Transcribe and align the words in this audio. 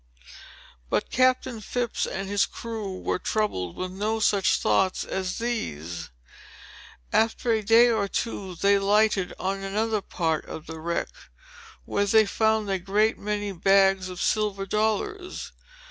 But 0.89 1.11
Captain 1.11 1.61
Phips 1.61 2.07
and 2.07 2.27
his 2.27 2.47
crew 2.47 2.97
were 3.01 3.19
troubled 3.19 3.75
with 3.75 3.91
no 3.91 4.19
such 4.19 4.57
thoughts 4.57 5.03
as 5.03 5.37
these. 5.37 6.09
After 7.13 7.51
a 7.51 7.61
day 7.61 7.87
or 7.91 8.07
two 8.07 8.55
they 8.55 8.79
lighted 8.79 9.31
on 9.37 9.61
another 9.61 10.01
part 10.01 10.45
of 10.45 10.65
the 10.65 10.79
wreck, 10.79 11.09
where 11.85 12.07
they 12.07 12.25
found 12.25 12.67
a 12.67 12.79
great 12.79 13.19
many 13.19 13.51
bags 13.51 14.09
of 14.09 14.19
silver 14.19 14.65
dollars. 14.65 15.51